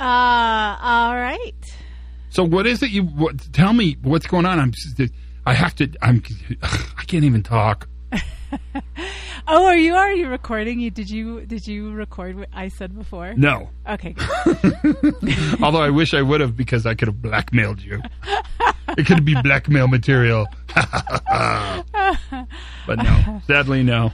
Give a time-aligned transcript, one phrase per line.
[0.00, 1.52] Uh, all right.
[2.30, 4.58] So what is it you what, tell me what's going on?
[4.58, 4.72] I'm
[5.44, 6.22] I have to I'm
[6.62, 7.86] I can't even talk.
[9.46, 10.80] oh, are you already recording?
[10.80, 13.34] You did you did you record what I said before?
[13.34, 13.68] No.
[13.86, 14.14] Okay.
[15.62, 18.00] Although I wish I would have because I could have blackmailed you.
[18.96, 20.46] it could be blackmail material.
[20.74, 21.84] but
[22.96, 24.10] no, sadly no.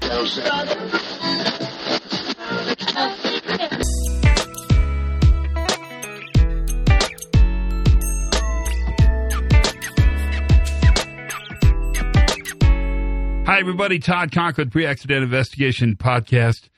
[13.46, 14.00] Hi, everybody.
[14.00, 16.68] Todd Conklin, Pre Accident Investigation Podcast.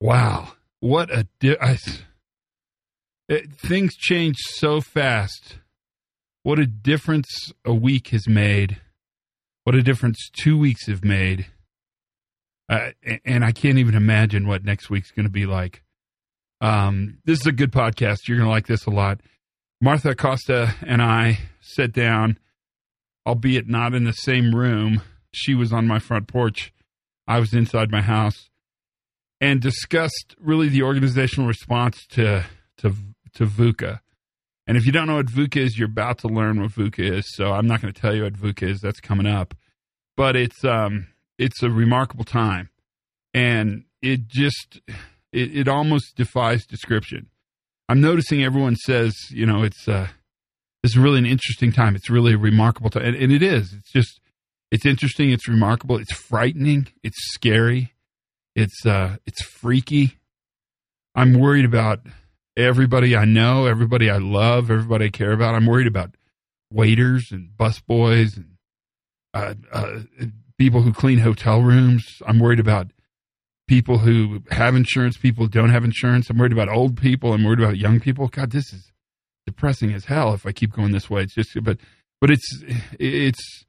[0.00, 0.54] Wow.
[0.80, 1.28] What a.
[1.38, 1.78] Di- I,
[3.28, 5.58] it, things change so fast.
[6.42, 8.80] What a difference a week has made.
[9.62, 11.46] What a difference two weeks have made.
[12.68, 12.90] Uh,
[13.24, 15.84] and I can't even imagine what next week's going to be like.
[16.60, 18.26] Um, this is a good podcast.
[18.26, 19.20] You're going to like this a lot.
[19.80, 22.36] Martha Acosta and I sit down,
[23.24, 25.02] albeit not in the same room
[25.32, 26.72] she was on my front porch.
[27.26, 28.50] I was inside my house
[29.40, 32.44] and discussed really the organizational response to
[32.78, 32.94] to
[33.34, 34.00] to VUCA.
[34.66, 37.24] And if you don't know what VUCA is, you're about to learn what VUCA is.
[37.34, 38.80] So I'm not going to tell you what VUCA is.
[38.80, 39.54] That's coming up.
[40.16, 41.08] But it's um
[41.38, 42.68] it's a remarkable time,
[43.32, 44.80] and it just
[45.32, 47.28] it, it almost defies description.
[47.88, 50.08] I'm noticing everyone says, you know, it's uh,
[50.84, 51.96] it's really an interesting time.
[51.96, 53.72] It's really a remarkable time, and, and it is.
[53.72, 54.19] It's just
[54.70, 55.30] it's interesting.
[55.30, 55.96] It's remarkable.
[55.96, 56.88] It's frightening.
[57.02, 57.92] It's scary.
[58.54, 60.18] It's uh, it's freaky.
[61.14, 62.00] I'm worried about
[62.56, 65.54] everybody I know, everybody I love, everybody I care about.
[65.54, 66.14] I'm worried about
[66.72, 68.56] waiters and busboys and
[69.34, 70.00] uh, uh,
[70.58, 72.04] people who clean hotel rooms.
[72.26, 72.88] I'm worried about
[73.66, 76.28] people who have insurance, people who don't have insurance.
[76.30, 77.32] I'm worried about old people.
[77.32, 78.28] I'm worried about young people.
[78.28, 78.92] God, this is
[79.46, 81.22] depressing as hell if I keep going this way.
[81.22, 81.78] It's just, but,
[82.20, 82.64] but it's,
[82.98, 83.64] it's,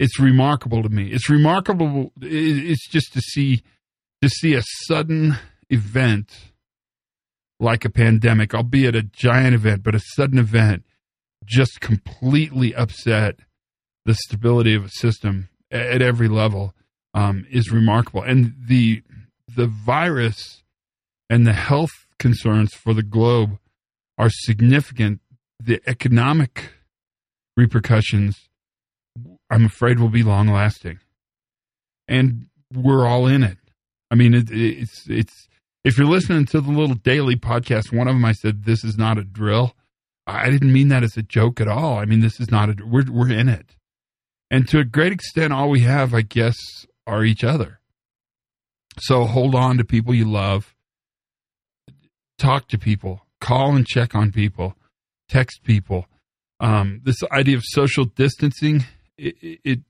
[0.00, 1.08] it's remarkable to me.
[1.12, 2.10] It's remarkable.
[2.22, 3.62] It's just to see
[4.22, 5.36] to see a sudden
[5.68, 6.52] event
[7.60, 10.84] like a pandemic, albeit a giant event, but a sudden event,
[11.44, 13.40] just completely upset
[14.06, 16.74] the stability of a system at every level
[17.12, 18.22] um, is remarkable.
[18.22, 19.02] And the
[19.54, 20.62] the virus
[21.28, 23.58] and the health concerns for the globe
[24.16, 25.20] are significant.
[25.62, 26.70] The economic
[27.54, 28.49] repercussions
[29.50, 31.00] I'm afraid will be long lasting.
[32.06, 33.58] And we're all in it.
[34.10, 35.48] I mean, it, it's it's
[35.84, 38.96] if you're listening to the little daily podcast, one of them I said this is
[38.96, 39.74] not a drill.
[40.26, 41.98] I didn't mean that as a joke at all.
[41.98, 43.76] I mean this is not a we're we're in it,
[44.50, 46.56] and to a great extent, all we have, I guess,
[47.06, 47.80] are each other.
[48.98, 50.74] So hold on to people you love.
[52.38, 53.26] Talk to people.
[53.40, 54.76] Call and check on people.
[55.28, 56.06] Text people.
[56.58, 58.84] Um, this idea of social distancing
[59.20, 59.80] it, it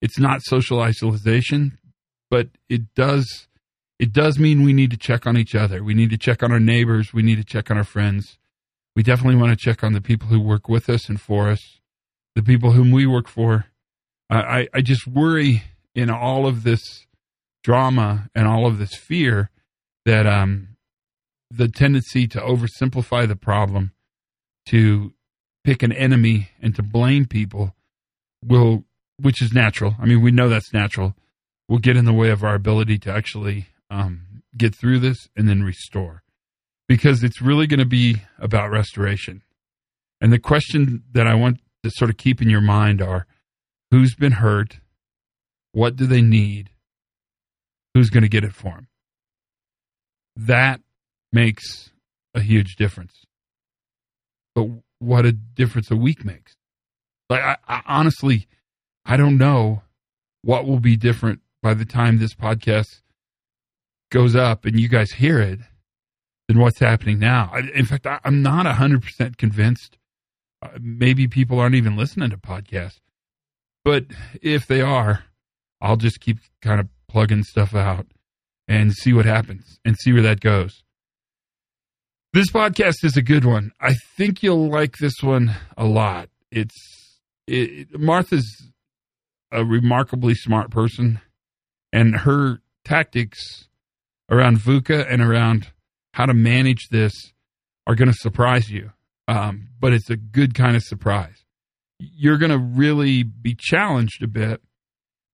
[0.00, 1.78] it's not social isolation,
[2.30, 3.48] but it does
[3.98, 5.84] it does mean we need to check on each other.
[5.84, 7.12] We need to check on our neighbors.
[7.12, 8.38] We need to check on our friends.
[8.96, 11.80] We definitely want to check on the people who work with us and for us,
[12.34, 13.66] the people whom we work for.
[14.30, 15.64] I, I just worry
[15.94, 17.06] in all of this
[17.62, 19.50] drama and all of this fear
[20.06, 20.76] that um,
[21.50, 23.92] the tendency to oversimplify the problem,
[24.66, 25.12] to
[25.64, 27.74] pick an enemy and to blame people
[28.44, 28.84] will,
[29.18, 29.96] which is natural.
[30.00, 31.14] I mean, we know that's natural.
[31.68, 35.48] Will get in the way of our ability to actually um, get through this and
[35.48, 36.22] then restore,
[36.88, 39.42] because it's really going to be about restoration.
[40.20, 43.26] And the question that I want to sort of keep in your mind are:
[43.90, 44.80] Who's been hurt?
[45.72, 46.70] What do they need?
[47.94, 48.88] Who's going to get it for them?
[50.36, 50.80] That
[51.32, 51.90] makes
[52.34, 53.24] a huge difference.
[54.54, 54.68] But
[54.98, 56.56] what a difference a week makes.
[57.30, 58.48] Like, I, I honestly,
[59.06, 59.82] I don't know
[60.42, 63.00] what will be different by the time this podcast
[64.10, 65.60] goes up and you guys hear it
[66.48, 67.54] than what's happening now.
[67.74, 69.96] In fact, I, am not 100% convinced.
[70.60, 72.98] Uh, maybe people aren't even listening to podcasts.
[73.84, 74.06] But
[74.42, 75.24] if they are,
[75.80, 78.06] I'll just keep kind of plugging stuff out
[78.66, 80.82] and see what happens and see where that goes.
[82.32, 83.72] This podcast is a good one.
[83.80, 86.28] I think you'll like this one a lot.
[86.50, 86.99] It's
[87.50, 88.70] it, Martha's
[89.52, 91.20] a remarkably smart person,
[91.92, 93.68] and her tactics
[94.30, 95.72] around VUCA and around
[96.14, 97.12] how to manage this
[97.86, 98.92] are going to surprise you.
[99.26, 101.44] Um, but it's a good kind of surprise.
[101.98, 104.60] You're going to really be challenged a bit,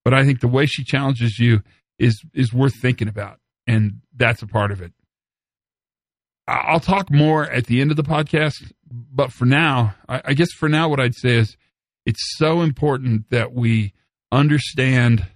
[0.04, 1.62] but I think the way she challenges you
[1.98, 4.92] is is worth thinking about, and that's a part of it.
[6.48, 10.52] I'll talk more at the end of the podcast, but for now, I, I guess
[10.52, 11.56] for now, what I'd say is
[12.06, 13.92] it's so important that we
[14.30, 15.26] understand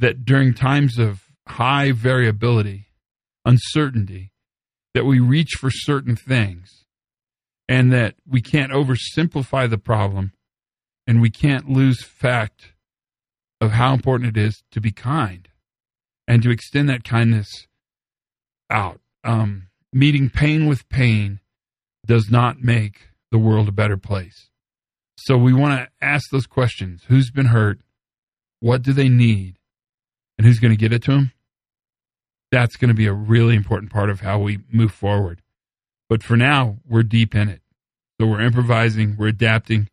[0.00, 2.86] that during times of high variability,
[3.44, 4.32] uncertainty,
[4.94, 6.84] that we reach for certain things
[7.68, 10.32] and that we can't oversimplify the problem
[11.06, 12.72] and we can't lose fact
[13.60, 15.48] of how important it is to be kind
[16.26, 17.66] and to extend that kindness
[18.70, 19.00] out.
[19.24, 21.40] Um, meeting pain with pain
[22.06, 24.47] does not make the world a better place.
[25.20, 27.02] So we want to ask those questions.
[27.08, 27.80] Who's been hurt?
[28.60, 29.58] What do they need?
[30.36, 31.32] And who's going to get it to them?
[32.52, 35.42] That's going to be a really important part of how we move forward.
[36.08, 37.60] But for now, we're deep in it.
[38.20, 39.88] So we're improvising, we're adapting,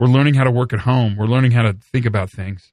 [0.00, 2.72] we're learning how to work at home, we're learning how to think about things.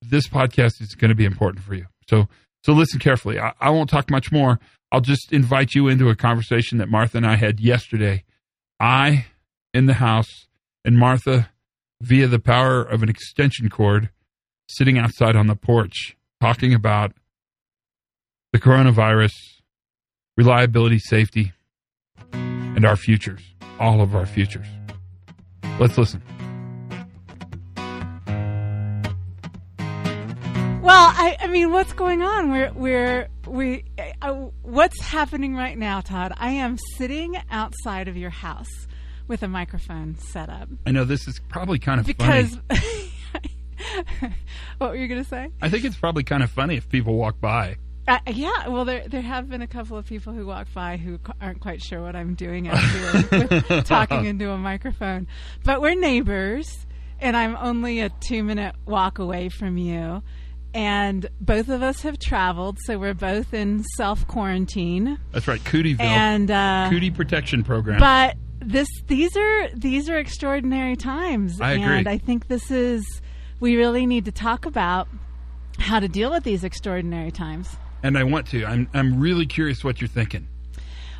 [0.00, 1.86] This podcast is going to be important for you.
[2.08, 2.26] So
[2.64, 3.38] so listen carefully.
[3.38, 4.58] I, I won't talk much more.
[4.90, 8.24] I'll just invite you into a conversation that Martha and I had yesterday.
[8.80, 9.26] I
[9.74, 10.48] in the house
[10.84, 11.50] and Martha
[12.00, 14.10] via the power of an extension cord
[14.68, 17.12] sitting outside on the porch talking about
[18.52, 19.32] the coronavirus,
[20.36, 21.52] reliability, safety,
[22.32, 23.42] and our futures,
[23.78, 24.66] all of our futures.
[25.78, 26.22] Let's listen.
[30.82, 32.50] Well, I, I mean, what's going on?
[32.50, 33.84] We're we're we.
[34.20, 36.32] Uh, what's happening right now, Todd?
[36.36, 38.88] I am sitting outside of your house
[39.32, 42.58] with a microphone set up I know this is probably kind of because.
[42.68, 43.12] funny.
[44.78, 45.48] what were you going to say?
[45.62, 47.76] I think it's probably kind of funny if people walk by.
[48.06, 51.18] Uh, yeah, well, there there have been a couple of people who walk by who
[51.40, 55.26] aren't quite sure what I'm doing out here with talking into a microphone.
[55.64, 56.86] But we're neighbors,
[57.18, 60.22] and I'm only a two minute walk away from you.
[60.74, 65.18] And both of us have traveled, so we're both in self quarantine.
[65.30, 66.00] That's right, Cootieville.
[66.00, 67.98] And uh, Cootie Protection Program.
[67.98, 71.84] but this these are these are extraordinary times I agree.
[71.84, 73.04] and i think this is
[73.60, 75.08] we really need to talk about
[75.78, 78.64] how to deal with these extraordinary times and I want to.
[78.66, 80.48] I'm I'm really curious what you're thinking.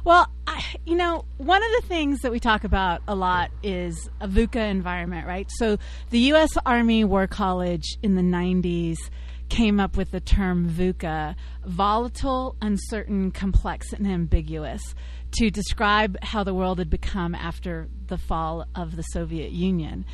[0.04, 4.10] well I, you know one of the things that we talk about a lot is
[4.20, 5.78] a VUCA environment right so
[6.10, 8.98] the u.s army war college in the 90s
[9.52, 14.82] came up with the term VUCA, volatile, uncertain, complex, and ambiguous,
[15.32, 20.06] to describe how the world had become after the fall of the Soviet Union.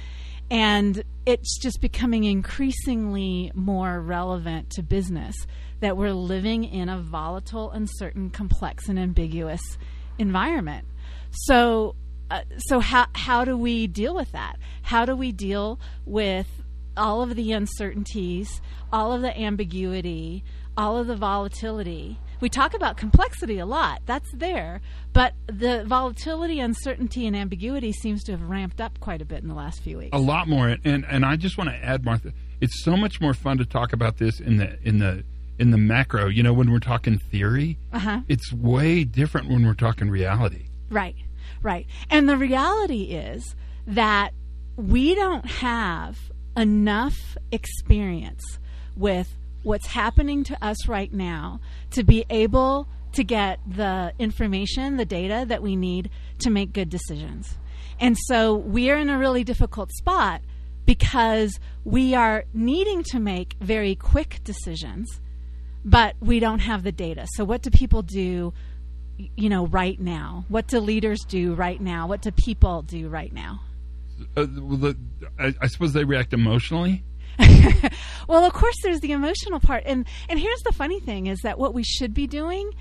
[0.51, 5.37] And it's just becoming increasingly more relevant to business
[5.79, 9.79] that we're living in a volatile, uncertain, complex, and ambiguous
[10.19, 10.85] environment.
[11.31, 11.95] So,
[12.29, 14.59] uh, so how how do we deal with that?
[14.83, 16.49] How do we deal with
[16.99, 18.61] all of the uncertainties,
[18.93, 20.45] all of the ambiguity,
[20.77, 22.19] all of the volatility?
[22.41, 24.03] We talk about complexity a lot.
[24.07, 24.81] That's there,
[25.13, 29.49] but the volatility, uncertainty, and ambiguity seems to have ramped up quite a bit in
[29.49, 30.11] the last few weeks.
[30.17, 32.33] A lot more, and and I just want to add, Martha.
[32.61, 35.25] It's so much more fun to talk about this in the in the
[35.59, 36.27] in the macro.
[36.29, 38.21] You know, when we're talking theory, Uh-huh.
[38.29, 40.67] it's way different when we're talking reality.
[40.91, 41.17] Right,
[41.63, 41.87] right.
[42.09, 43.57] And the reality is
[43.87, 44.33] that
[44.77, 46.19] we don't have
[46.59, 48.59] enough experience
[48.97, 51.61] with what's happening to us right now
[51.93, 56.11] to be able to get the information, the data that we need
[56.41, 57.57] to make good decisions.
[58.01, 60.43] And so we are in a really difficult spot
[60.85, 65.21] because we are needing to make very quick decisions,
[65.85, 67.27] but we don't have the data.
[67.35, 68.53] So what do people do
[69.37, 70.45] you know right now?
[70.49, 72.07] What do leaders do right now?
[72.07, 73.61] What do people do right now?
[74.37, 74.97] Uh, the,
[75.39, 77.05] I, I suppose they react emotionally.
[78.29, 81.59] well, of course, there's the emotional part, and and here's the funny thing: is that
[81.59, 82.73] what we should be doing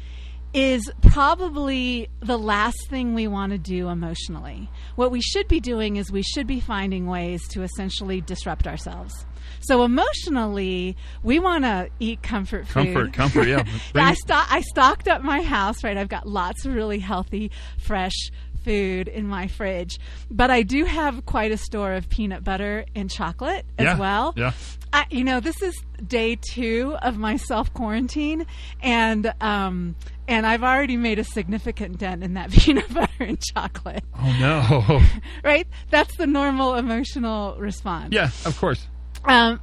[0.53, 4.69] is probably the last thing we want to do emotionally.
[4.95, 9.25] What we should be doing is we should be finding ways to essentially disrupt ourselves.
[9.59, 12.93] So emotionally, we want to eat comfort food.
[12.93, 13.63] Comfort, comfort, yeah.
[13.95, 15.97] I, sto- I stocked up my house, right?
[15.97, 18.31] I've got lots of really healthy, fresh
[18.67, 19.97] food in my fridge.
[20.29, 24.33] But I do have quite a store of peanut butter and chocolate as Yeah, well.
[24.35, 24.51] yeah.
[24.91, 25.73] I, you know, this is
[26.05, 28.45] day two of my self quarantine,
[28.81, 29.95] and um,
[30.27, 34.03] and I've already made a significant dent in that peanut butter and chocolate.
[34.17, 35.01] Oh no!
[35.43, 35.67] Right?
[35.89, 38.13] That's the normal emotional response.
[38.13, 38.87] yeah, of course.
[39.25, 39.59] Um,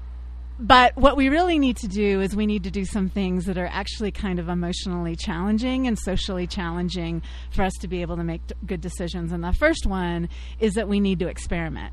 [0.58, 3.58] but what we really need to do is we need to do some things that
[3.58, 8.24] are actually kind of emotionally challenging and socially challenging for us to be able to
[8.24, 9.32] make good decisions.
[9.32, 10.28] And the first one
[10.60, 11.92] is that we need to experiment.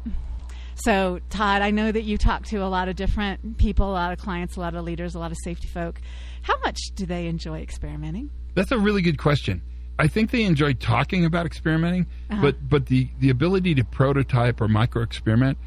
[0.76, 4.14] So, Todd, I know that you talk to a lot of different people, a lot
[4.14, 6.00] of clients, a lot of leaders, a lot of safety folk.
[6.44, 8.30] How much do they enjoy experimenting?
[8.56, 9.62] That's a really good question.
[10.00, 12.42] I think they enjoy talking about experimenting, Uh-huh.
[12.42, 15.58] but but the the ability to prototype or micro experiment,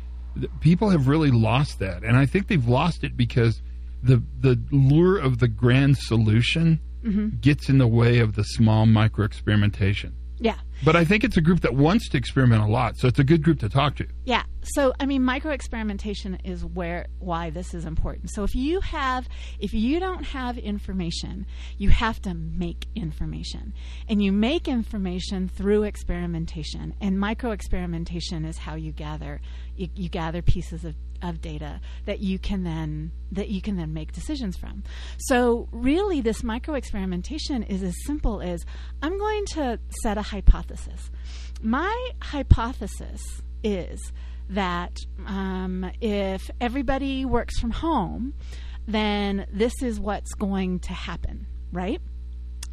[0.60, 3.62] people have really lost that, and I think they've lost it because
[4.02, 7.36] the the lure of the grand solution Mm-hmm.
[7.42, 10.14] gets in the way of the small micro experimentation.
[10.38, 10.56] Yeah.
[10.82, 13.24] But I think it's a group that wants to experiment a lot, so it's a
[13.24, 14.06] good group to talk to.
[14.24, 14.42] Yeah.
[14.62, 18.30] So, I mean, micro experimentation is where why this is important.
[18.30, 19.28] So, if you have,
[19.60, 23.74] if you don't have information, you have to make information,
[24.08, 26.94] and you make information through experimentation.
[27.00, 29.40] And micro experimentation is how you gather
[29.76, 33.92] you, you gather pieces of of data that you can then that you can then
[33.92, 34.82] make decisions from.
[35.18, 38.64] So really this micro experimentation is as simple as
[39.02, 40.63] I'm going to set a hypothesis.
[41.62, 43.22] My hypothesis
[43.62, 44.12] is
[44.50, 48.34] that um, if everybody works from home,
[48.86, 52.00] then this is what's going to happen, right?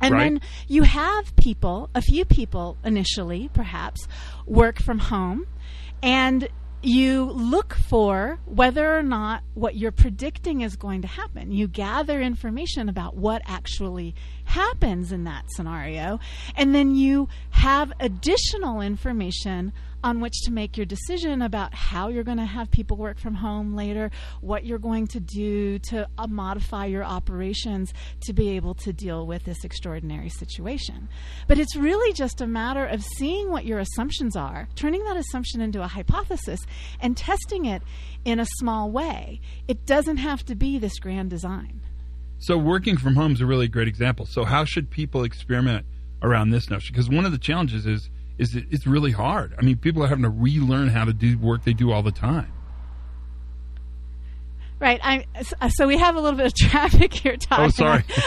[0.02, 0.24] And Right.
[0.24, 4.08] then you have people, a few people initially, perhaps,
[4.46, 5.46] work from home,
[6.02, 6.50] and
[6.84, 11.52] you look for whether or not what you're predicting is going to happen.
[11.52, 14.16] You gather information about what actually
[14.52, 16.20] happens in that scenario,
[16.56, 19.72] and then you have additional information
[20.04, 23.36] on which to make your decision about how you're going to have people work from
[23.36, 28.74] home later, what you're going to do to uh, modify your operations to be able
[28.74, 31.08] to deal with this extraordinary situation.
[31.48, 35.62] But it's really just a matter of seeing what your assumptions are, turning that assumption
[35.62, 36.60] into a hypothesis,
[37.00, 37.84] and testing it
[38.26, 39.40] in a small way.
[39.68, 41.82] It doesn't have to be this grand design.
[42.42, 44.26] So working from home is a really great example.
[44.26, 45.86] So how should people experiment
[46.24, 46.92] around this notion?
[46.92, 49.54] Because one of the challenges is is that it's really hard.
[49.60, 52.12] I mean, people are having to relearn how to do work they do all the
[52.12, 52.52] time.
[54.80, 55.00] Right.
[55.04, 55.26] I,
[55.70, 57.60] so we have a little bit of traffic here, Todd.
[57.60, 58.04] Oh, sorry.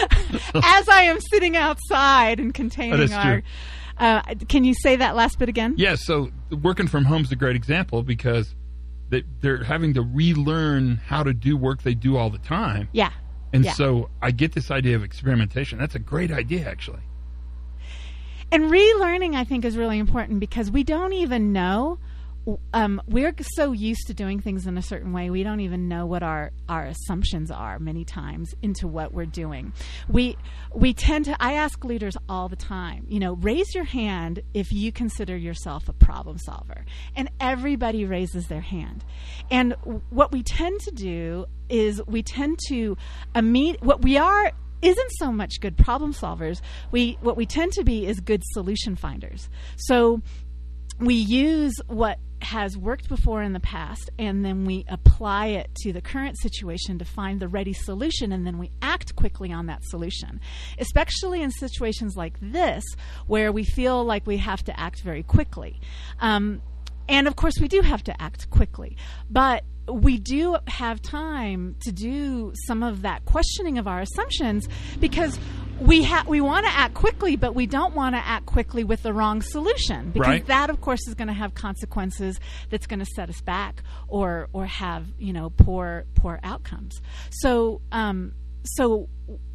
[0.54, 3.42] As I am sitting outside and containing is our.
[3.99, 5.75] Uh, can you say that last bit again?
[5.76, 6.30] Yeah, so
[6.62, 8.54] working from home is a great example because
[9.09, 12.88] they, they're having to relearn how to do work they do all the time.
[12.92, 13.11] Yeah.
[13.54, 13.73] And Yeah.
[13.73, 15.78] so I get this idea of experimentation.
[15.78, 17.02] That's a great idea, actually.
[18.50, 21.99] And relearning, I think, is really important because we don't even know.
[22.72, 26.04] Um, we're so used to doing things in a certain way, we don't even know
[26.04, 29.72] what our, our assumptions are many times into what we're doing.
[30.08, 30.36] We
[30.74, 31.36] we tend to.
[31.40, 33.06] I ask leaders all the time.
[33.08, 36.84] You know, raise your hand if you consider yourself a problem solver,
[37.16, 39.04] and everybody raises their hand.
[39.50, 39.74] And
[40.10, 42.96] what we tend to do is we tend to
[43.34, 44.52] imme- what we are
[44.84, 46.60] isn't so much good problem solvers.
[46.90, 49.48] We what we tend to be is good solution finders.
[49.76, 50.20] So
[50.98, 55.92] we use what has worked before in the past and then we apply it to
[55.92, 59.82] the current situation to find the ready solution and then we act quickly on that
[59.84, 60.40] solution.
[60.78, 62.84] Especially in situations like this
[63.26, 65.80] where we feel like we have to act very quickly.
[66.20, 66.60] Um,
[67.08, 68.96] and of course we do have to act quickly.
[69.30, 75.38] But we do have time to do some of that questioning of our assumptions because
[75.81, 79.02] we ha- we want to act quickly, but we don't want to act quickly with
[79.02, 80.47] the wrong solution because Right.
[80.47, 82.38] that, of course, is going to have consequences
[82.71, 87.00] that's going to set us back or or have you know poor poor outcomes.
[87.31, 88.33] So um,
[88.64, 89.09] so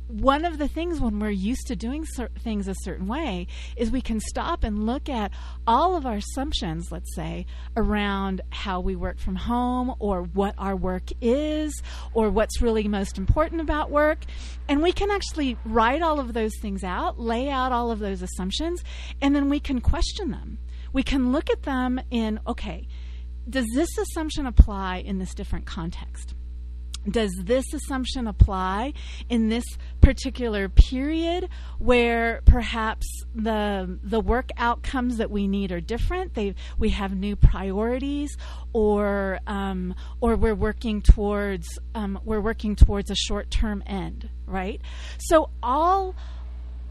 [0.10, 3.46] one of the things when we're used to doing cer- things a certain way
[3.78, 5.32] is we can stop and look at
[5.68, 7.46] all of our assumptions, let's say,
[7.78, 11.80] around how we work from home or what our work is
[12.14, 14.26] or what's really most important about work.
[14.68, 18.24] And we can actually write all of those things out, lay out all of those
[18.24, 18.84] assumptions,
[19.22, 20.58] and then we can question them.
[20.92, 22.88] We can look at them in, okay,
[23.48, 26.34] does this assumption apply in this different context?
[27.10, 28.94] Does this assumption apply
[29.30, 29.66] in this
[30.02, 36.34] particular period where perhaps the the work outcomes that we need are different?
[36.34, 38.36] They we have new priorities
[38.74, 44.82] or um, or we're working towards um, we're working towards a short term end right?
[45.20, 46.16] So all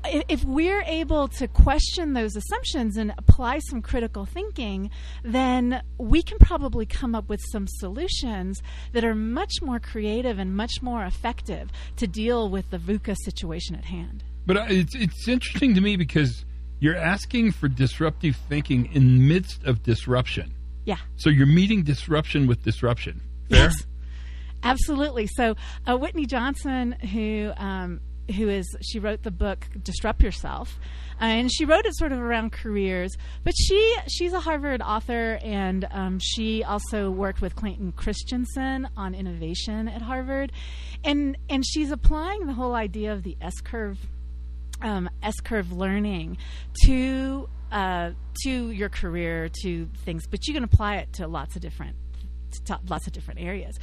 [0.05, 4.90] if we're able to question those assumptions and apply some critical thinking,
[5.23, 8.62] then we can probably come up with some solutions
[8.93, 13.75] that are much more creative and much more effective to deal with the VUCA situation
[13.75, 14.25] at hand.
[14.47, 16.45] But uh, it's it's interesting to me because
[16.81, 20.55] you're asking for disruptive thinking in midst of disruption.
[20.85, 20.99] Yeah.
[21.17, 23.21] So you're meeting disruption with disruption.
[23.50, 23.64] Fair?
[23.64, 23.87] Yes.
[24.62, 25.26] Absolutely.
[25.26, 25.55] So
[25.88, 28.00] uh, Whitney Johnson, who um,
[28.37, 30.79] who is she wrote the book Disrupt Yourself,
[31.21, 33.17] and she wrote it sort of around careers.
[33.45, 39.15] But she she's a Harvard author, and um, she also worked with Clayton Christensen on
[39.15, 40.53] innovation at Harvard,
[41.05, 43.99] and and she's applying the whole idea of the S curve
[44.83, 46.39] um, S curve learning
[46.85, 48.13] to uh,
[48.45, 51.97] to your career, to things, but you can apply it to lots of different
[52.65, 53.79] to lots of different areas.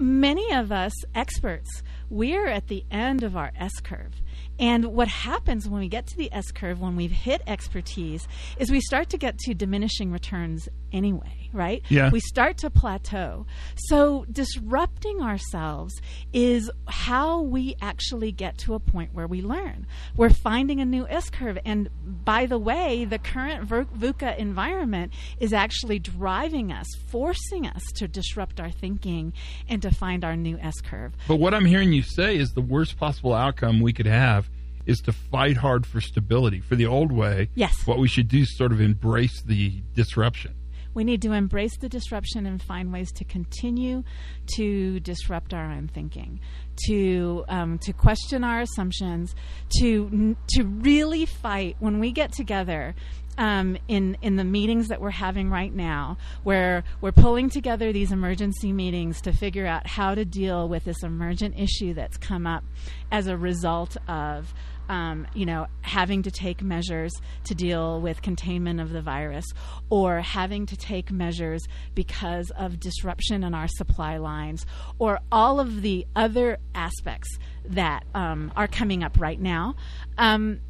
[0.00, 4.22] Many of us experts, we're at the end of our S curve.
[4.58, 8.26] And what happens when we get to the S curve, when we've hit expertise,
[8.58, 11.82] is we start to get to diminishing returns anyway, right?
[11.88, 12.10] Yeah.
[12.10, 13.46] We start to plateau.
[13.76, 16.00] So disrupting ourselves
[16.32, 19.86] is how we actually get to a point where we learn.
[20.16, 21.58] We're finding a new S curve.
[21.64, 21.90] And
[22.24, 28.60] by the way, the current VUCA environment is actually driving us, forcing us to disrupt
[28.60, 29.32] our thinking
[29.68, 31.14] and to find our new S curve.
[31.26, 34.47] But what I'm hearing you say is the worst possible outcome we could have
[34.88, 36.60] is to fight hard for stability.
[36.60, 37.86] For the old way, yes.
[37.86, 40.54] what we should do is sort of embrace the disruption.
[40.94, 44.02] We need to embrace the disruption and find ways to continue
[44.56, 46.40] to disrupt our own thinking,
[46.86, 49.36] to um, to question our assumptions,
[49.78, 52.96] to to really fight when we get together.
[53.36, 58.10] Um, in in the meetings that we're having right now, where we're pulling together these
[58.10, 62.64] emergency meetings to figure out how to deal with this emergent issue that's come up
[63.12, 64.52] as a result of
[64.88, 67.12] um, you know, having to take measures
[67.44, 69.46] to deal with containment of the virus
[69.90, 71.62] or having to take measures
[71.94, 74.64] because of disruption in our supply lines
[74.98, 79.74] or all of the other aspects that um, are coming up right now.
[80.16, 80.60] Um,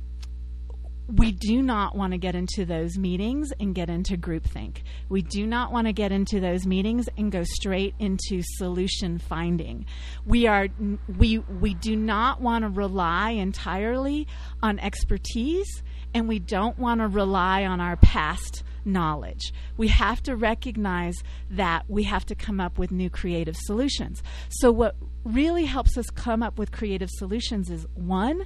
[1.08, 4.82] we do not want to get into those meetings and get into groupthink.
[5.08, 9.86] We do not want to get into those meetings and go straight into solution finding.
[10.26, 10.68] We are
[11.16, 14.26] we we do not want to rely entirely
[14.62, 19.52] on expertise and we don't want to rely on our past knowledge.
[19.76, 24.22] We have to recognize that we have to come up with new creative solutions.
[24.48, 28.44] So what really helps us come up with creative solutions is one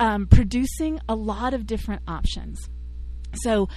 [0.00, 2.68] um, producing a lot of different options.
[3.34, 3.68] So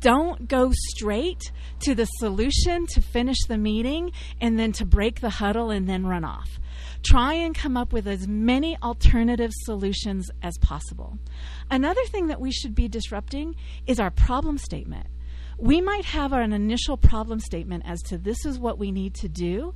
[0.00, 5.30] don't go straight to the solution to finish the meeting and then to break the
[5.30, 6.58] huddle and then run off.
[7.02, 11.18] Try and come up with as many alternative solutions as possible.
[11.70, 13.54] Another thing that we should be disrupting
[13.86, 15.06] is our problem statement
[15.58, 19.28] we might have an initial problem statement as to this is what we need to
[19.28, 19.74] do,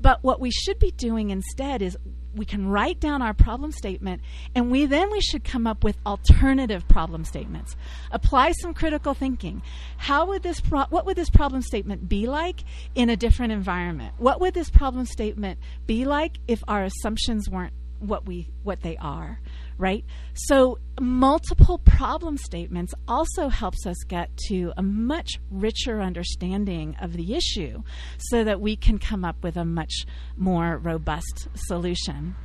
[0.00, 1.96] but what we should be doing instead is
[2.34, 4.20] we can write down our problem statement
[4.54, 7.76] and we then we should come up with alternative problem statements.
[8.10, 9.62] Apply some critical thinking.
[9.96, 12.64] How would this pro- what would this problem statement be like
[12.94, 14.14] in a different environment?
[14.18, 18.96] What would this problem statement be like if our assumptions weren't what we what they
[18.96, 19.40] are?
[19.80, 20.04] Right?
[20.34, 27.34] So, multiple problem statements also helps us get to a much richer understanding of the
[27.34, 27.82] issue
[28.18, 30.04] so that we can come up with a much
[30.36, 32.36] more robust solution.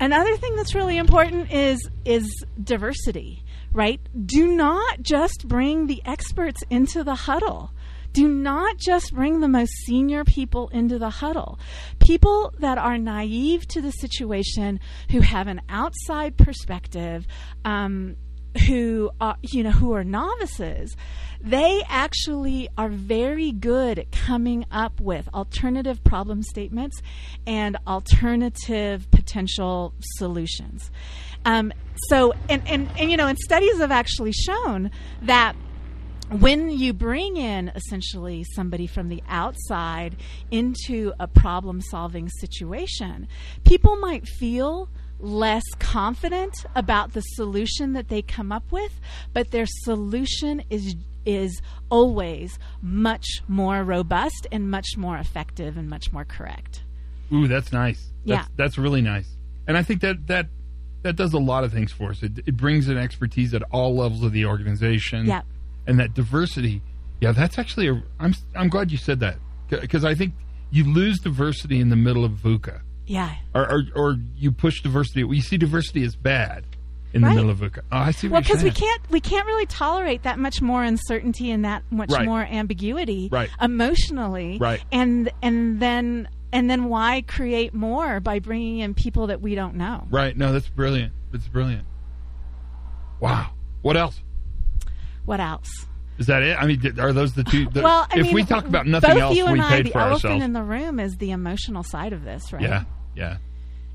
[0.00, 4.00] Another thing that's really important is is diversity, right?
[4.26, 7.72] Do not just bring the experts into the huddle
[8.12, 11.58] do not just bring the most senior people into the huddle.
[11.98, 17.26] People that are naive to the situation, who have an outside perspective,
[17.64, 18.16] um,
[18.66, 20.96] who are you know who are novices
[21.40, 27.00] they actually are very good at coming up with alternative problem statements
[27.46, 30.90] and alternative potential solutions
[31.44, 31.72] um,
[32.08, 34.90] so and, and and you know and studies have actually shown
[35.22, 35.54] that
[36.30, 40.16] when you bring in essentially somebody from the outside
[40.50, 43.26] into a problem solving situation,
[43.64, 44.88] people might feel
[45.18, 49.00] less confident about the solution that they come up with,
[49.32, 50.94] but their solution is
[51.26, 56.82] is always much more robust and much more effective and much more correct.
[57.30, 58.08] Ooh, that's nice.
[58.24, 59.36] That's, yeah, that's really nice.
[59.66, 60.46] And I think that that
[61.02, 62.22] that does a lot of things for us.
[62.22, 65.26] It, it brings in expertise at all levels of the organization.
[65.26, 65.42] Yeah
[65.86, 66.82] and that diversity.
[67.20, 68.02] Yeah, that's actually a.
[68.18, 69.36] I'm I'm glad you said that
[69.68, 70.34] because I think
[70.70, 72.80] you lose diversity in the middle of VUCA.
[73.06, 73.34] Yeah.
[73.54, 75.20] Or or, or you push diversity.
[75.20, 76.64] You see diversity as bad
[77.12, 77.30] in right.
[77.30, 77.80] the middle of VUCA.
[77.90, 78.28] Oh, I see.
[78.28, 82.10] well, because we can't we can't really tolerate that much more uncertainty and that much
[82.10, 82.24] right.
[82.24, 83.50] more ambiguity right.
[83.60, 84.58] emotionally.
[84.58, 84.82] Right.
[84.92, 89.74] And and then and then why create more by bringing in people that we don't
[89.74, 90.06] know?
[90.10, 90.36] Right.
[90.36, 91.12] No, that's brilliant.
[91.32, 91.84] That's brilliant.
[93.20, 93.50] Wow.
[93.82, 94.20] What else?
[95.30, 95.86] What else?
[96.18, 96.56] Is that it?
[96.60, 97.68] I mean, are those the two?
[97.70, 99.68] The, well, I if mean, we talk about nothing both else, you and we I,
[99.68, 100.44] paid the for elephant ourselves.
[100.44, 102.60] in the room is the emotional side of this, right?
[102.60, 102.82] Yeah,
[103.14, 103.36] yeah.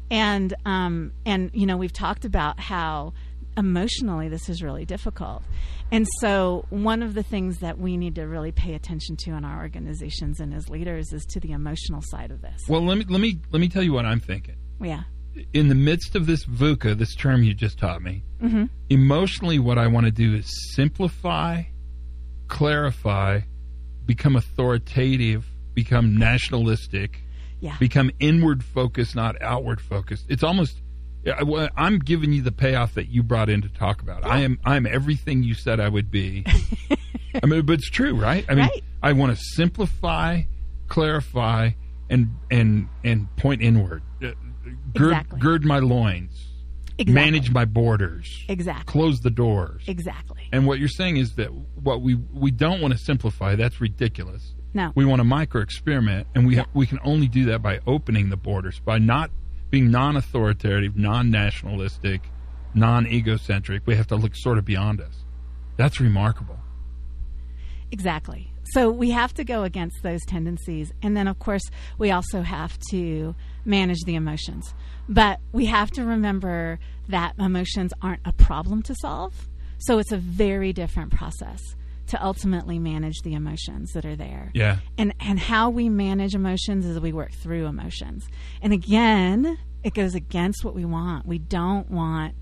[0.10, 3.12] And um, and you know, we've talked about how
[3.58, 5.43] emotionally this is really difficult.
[5.91, 9.43] And so, one of the things that we need to really pay attention to in
[9.43, 12.62] our organizations and as leaders is to the emotional side of this.
[12.69, 14.56] Well, let me let me let me tell you what I'm thinking.
[14.80, 15.04] Yeah.
[15.54, 18.65] In the midst of this VUCA, this term you just taught me, Mm-hmm.
[18.89, 20.45] emotionally, what I want to do is
[20.76, 21.63] simplify,
[22.48, 23.41] clarify,
[24.06, 27.21] become authoritative, become nationalistic,
[27.60, 27.76] Yeah.
[27.80, 30.26] become inward focused, not outward focused.
[30.30, 30.82] It's almost.
[31.28, 34.24] I- I'm giving you the payoff that you brought in to talk about.
[34.24, 34.60] I am.
[34.63, 36.45] I'm everything you said I would be.
[37.43, 38.45] I mean, but it's true, right?
[38.48, 38.84] I mean, Right.
[39.02, 40.43] I want to simplify,
[40.88, 41.71] clarify,
[42.12, 44.04] and and and point inward.
[44.95, 45.39] Gird, Exactly.
[45.39, 46.47] gird my loins,
[46.97, 47.13] exactly.
[47.13, 48.86] manage my borders, Exactly.
[48.91, 49.84] close the doors.
[49.88, 50.41] Exactly.
[50.51, 53.56] And what you're saying is that what we we don't want to simplify.
[53.56, 54.54] That's ridiculous.
[54.73, 54.91] No.
[54.95, 56.63] We want to micro experiment, and we Yeah.
[56.63, 59.32] ha- we can only do that by opening the borders, by not
[59.69, 62.30] being non-authoritative, non-nationalistic,
[62.73, 63.84] non-egocentric.
[63.86, 65.23] We have to look sort of beyond us.
[65.78, 66.60] That's remarkable.
[67.91, 68.51] Exactly.
[68.73, 70.91] So we have to go against those tendencies.
[71.01, 71.63] And then, of course,
[71.97, 74.73] we also have to manage the emotions.
[75.08, 79.47] But we have to remember that emotions aren't a problem to solve.
[79.78, 81.62] So it's a very different process
[82.08, 84.51] to ultimately manage the emotions that are there.
[84.54, 84.78] Yeah.
[84.97, 88.28] And, and how we manage emotions is we work through emotions.
[88.62, 91.25] And again, it goes against what we want.
[91.25, 92.36] We don't want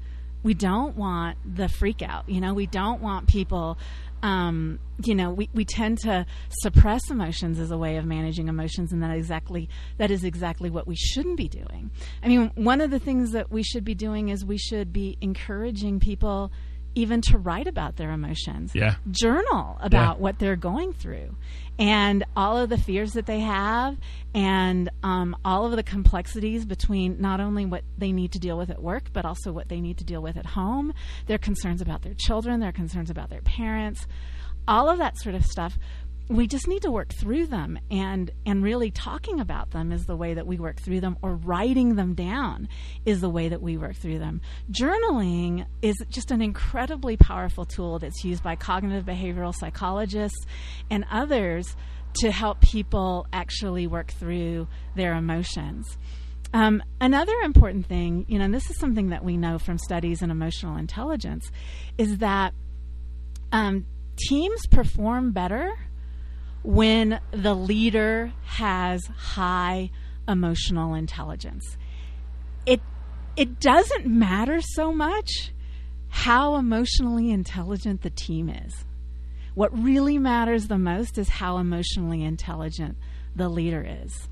[0.44, 2.28] we don't want the freak out.
[2.28, 3.78] You know, we don't want people
[4.24, 6.26] um, you know, we, we tend to
[6.62, 10.88] suppress emotions as a way of managing emotions, and that exactly that is exactly what
[10.88, 11.92] we shouldn't be doing.
[12.24, 15.18] I mean, one of the things that we should be doing is we should be
[15.20, 16.52] encouraging people
[16.96, 18.96] even to write about their emotions Yeah.
[19.12, 20.22] journal about Yeah.
[20.24, 21.36] what they're going through
[21.80, 23.98] and all of the fears that they have
[24.36, 28.70] and um, all of the complexities between not only what they need to deal with
[28.70, 30.94] at work but also what they need to deal with at home
[31.26, 34.06] their concerns about their children their concerns about their parents
[34.68, 35.78] all of that sort of stuff
[36.30, 40.16] we just need to work through them and and really talking about them is the
[40.16, 42.70] way that we work through them or writing them down
[43.06, 44.42] is the way that we work through them.
[44.72, 50.46] Journaling is just an incredibly powerful tool that's used by cognitive behavioral psychologists
[50.90, 51.76] and others
[52.16, 55.98] to help people actually work through their emotions.
[56.54, 60.22] Um, another important thing, you know, and this is something that we know from studies
[60.22, 61.50] in emotional intelligence,
[61.98, 62.54] is that
[63.52, 65.74] um, teams perform better
[66.64, 69.92] when the leader has high
[70.28, 71.78] emotional intelligence.
[72.66, 72.82] It
[73.36, 75.52] it doesn't matter so much
[76.10, 78.86] how emotionally intelligent the team is.
[79.56, 82.98] What really matters the most is how emotionally intelligent
[83.36, 84.30] the leader is.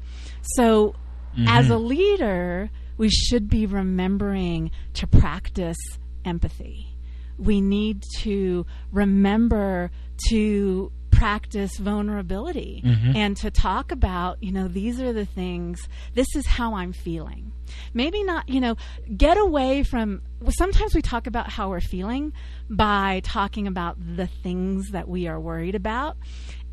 [0.55, 0.95] So,
[1.35, 1.47] mm-hmm.
[1.47, 5.77] as a leader, we should be remembering to practice
[6.23, 6.95] empathy.
[7.37, 9.89] We need to remember
[10.29, 10.91] to
[11.21, 13.15] practice vulnerability mm-hmm.
[13.15, 17.51] and to talk about, you know, these are the things, this is how I'm feeling.
[17.93, 18.75] Maybe not, you know,
[19.15, 22.33] get away from, well, sometimes we talk about how we're feeling
[22.71, 26.17] by talking about the things that we are worried about.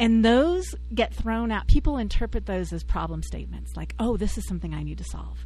[0.00, 1.66] And those get thrown out.
[1.66, 5.44] People interpret those as problem statements, like, oh, this is something I need to solve.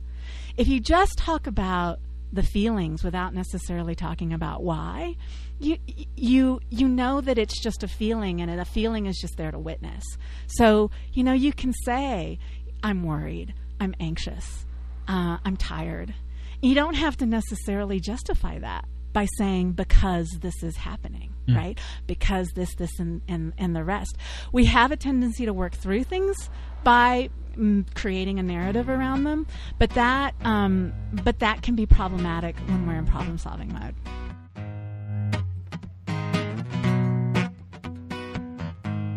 [0.57, 1.99] If you just talk about
[2.33, 5.17] the feelings without necessarily talking about why,
[5.59, 5.77] you
[6.17, 9.59] you you know that it's just a feeling, and a feeling is just there to
[9.59, 10.05] witness.
[10.47, 12.39] So you know you can say,
[12.83, 14.67] "I'm worried, I'm anxious,
[15.09, 16.15] uh, I'm tired."
[16.61, 21.79] You don't have to necessarily justify that by saying because this is happening, right?
[22.07, 24.17] Because this, this, and, and and the rest.
[24.53, 26.51] We have a tendency to work through things
[26.85, 29.47] by mm, creating a narrative around them,
[29.79, 30.93] but that um,
[31.25, 33.95] but that can be problematic when we're in problem solving mode.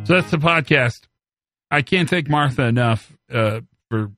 [0.06, 1.08] So that's the podcast.
[1.72, 4.12] I can't thank Martha enough uh, for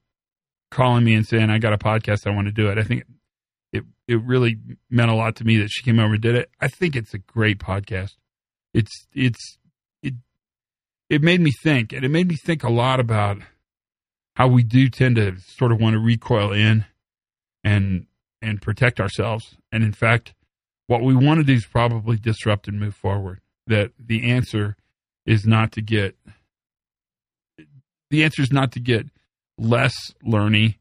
[0.69, 2.27] calling me and saying I got a podcast.
[2.27, 2.77] I want to do it.
[2.77, 3.03] I think
[4.07, 4.57] it really
[4.89, 6.49] meant a lot to me that she came over and did it.
[6.61, 8.15] I think it's a great podcast.
[8.73, 9.57] It's it's
[10.01, 10.13] it
[11.09, 13.39] it made me think, and it made me think a lot about
[14.35, 16.85] how we do tend to sort of want to recoil in
[17.63, 18.05] and
[18.41, 19.57] and protect ourselves.
[19.71, 20.33] And in fact,
[20.87, 23.41] what we want to do is probably disrupt and move forward.
[23.65, 24.77] That the answer
[25.25, 26.15] is not to get
[28.09, 29.07] the answer is not to get
[29.57, 30.75] less learning.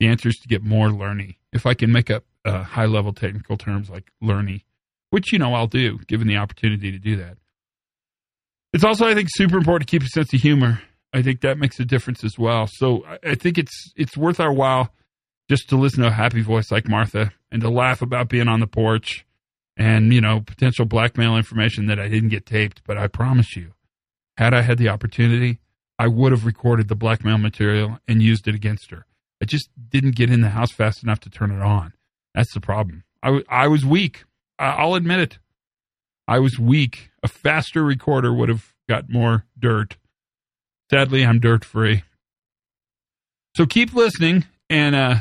[0.00, 1.36] The answer is to get more learning.
[1.52, 4.62] If I can make up uh, high level technical terms like learning,
[5.10, 7.36] which you know I'll do given the opportunity to do that.
[8.72, 10.80] It's also I think super important to keep a sense of humor.
[11.12, 12.66] I think that makes a difference as well.
[12.66, 14.90] So I, think it's it's worth our while
[15.48, 18.60] just to listen to a happy voice like Martha and to laugh about being on
[18.60, 19.26] the porch
[19.76, 22.82] and you know potential blackmail information that I didn't get taped.
[22.86, 23.74] But I promise you,
[24.38, 25.58] had I had the opportunity,
[25.98, 29.06] I would have recorded the blackmail material and used it against her.
[29.42, 31.92] I just didn't get in the house fast enough to turn it on.
[32.34, 33.04] That's the problem.
[33.22, 34.24] I, w- I was weak.
[34.58, 35.38] I- I'll admit it.
[36.28, 37.10] I was weak.
[37.22, 39.96] A faster recorder would have got more dirt.
[40.90, 42.04] Sadly, I'm dirt free.
[43.56, 45.16] So keep listening, and uh,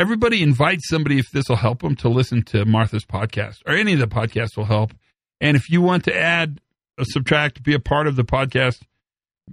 [0.00, 3.92] everybody invite somebody if this will help them to listen to Martha's podcast or any
[3.92, 4.92] of the podcasts will help.
[5.40, 6.60] And if you want to add
[6.98, 8.80] a subtract, be a part of the podcast,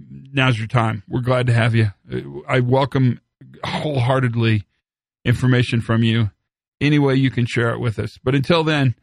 [0.08, 1.02] now's your time.
[1.08, 1.92] We're glad to have you.
[2.48, 3.20] I welcome
[3.64, 4.64] wholeheartedly
[5.24, 6.30] information from you
[6.82, 8.18] any way you can share it with us.
[8.22, 8.94] But until then,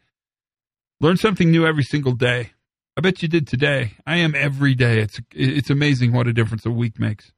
[1.00, 2.50] learn something new every single day.
[2.96, 3.92] I bet you did today.
[4.06, 5.00] I am every day.
[5.00, 7.32] It's it's amazing what a difference a week makes.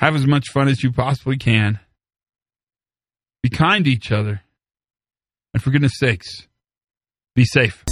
[0.00, 1.78] Have as much fun as you possibly can.
[3.42, 4.42] Be kind to each other.
[5.54, 6.48] And for goodness sakes,
[7.34, 7.84] be safe.